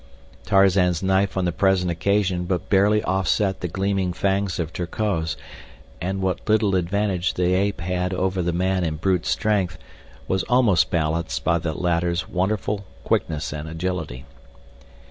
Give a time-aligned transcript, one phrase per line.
[0.47, 5.37] Tarzan's knife on the present occasion but barely offset the gleaming fangs of Terkoz,
[6.01, 9.77] and what little advantage the ape had over the man in brute strength
[10.27, 14.25] was almost balanced by the latter's wonderful quickness and agility.